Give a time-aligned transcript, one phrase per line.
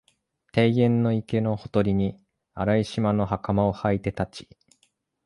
[0.51, 2.19] 庭園の池のほとりに、
[2.55, 4.49] 荒い縞の袴をはいて立ち、